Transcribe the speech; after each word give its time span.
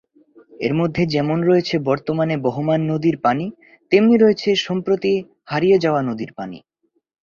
এর 0.59 0.73
মধ্যে 0.73 1.03
যেমন 1.05 1.37
রয়েছে 1.41 1.75
বর্তমানে 1.89 2.35
বহমান 2.45 2.79
নদীর 2.91 3.17
পানি, 3.25 3.45
তেমনি 3.91 4.15
রয়েছে 4.17 4.49
সম্প্রতি 4.65 5.13
হারিয়ে 5.45 5.77
যাওয়া 5.83 6.01
নদীর 6.09 6.31
পানি। 6.33 6.57